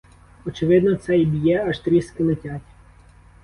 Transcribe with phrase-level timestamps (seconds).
[0.45, 2.61] Очевидно, цей б'є, аж тріски летять!